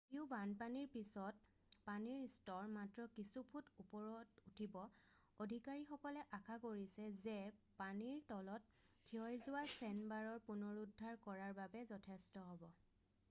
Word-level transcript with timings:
যদিও 0.05 0.23
বানপানীৰ 0.29 0.85
পিছত 0.93 1.75
পানীৰ 1.87 2.21
স্তৰ 2.35 2.69
মাত্ৰ 2.77 3.03
কিছু 3.17 3.41
ফুট 3.49 3.67
ওপৰত 3.83 4.45
উঠিব 4.51 4.77
অধিকাৰীসকলে 5.45 6.23
আশা 6.37 6.55
কৰিছে 6.63 7.05
যে 7.25 7.35
পানীৰ 7.81 8.17
তলত 8.31 8.73
ক্ষয়যোৱা 9.11 9.61
চেণ্ডবাৰৰ 9.75 10.41
পুনৰুদ্ধাৰ 10.49 11.21
কৰাৰ 11.29 11.53
বাবে 11.61 11.85
যথেষ্ট 11.93 12.47
হ'ব 12.49 12.67